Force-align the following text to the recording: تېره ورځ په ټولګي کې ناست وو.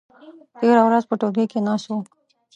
تېره 0.59 0.81
ورځ 0.87 1.03
په 1.07 1.15
ټولګي 1.19 1.45
کې 1.51 1.59
ناست 1.67 1.87
وو. 1.89 1.99